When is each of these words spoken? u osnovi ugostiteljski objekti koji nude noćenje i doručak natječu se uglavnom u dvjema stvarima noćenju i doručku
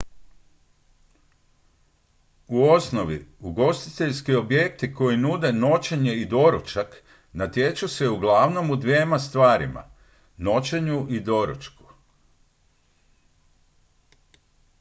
u 2.47 2.69
osnovi 2.71 3.27
ugostiteljski 3.39 4.35
objekti 4.35 4.93
koji 4.93 5.17
nude 5.17 5.51
noćenje 5.51 6.13
i 6.15 6.25
doručak 6.25 7.03
natječu 7.33 7.87
se 7.87 8.09
uglavnom 8.09 8.71
u 8.71 8.75
dvjema 8.75 9.19
stvarima 9.19 9.83
noćenju 10.37 11.07
i 11.09 11.19
doručku 11.19 11.83